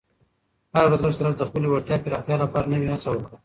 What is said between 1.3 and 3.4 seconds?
د خپلې وړتیا پراختیا لپاره نوې هڅه وکړه.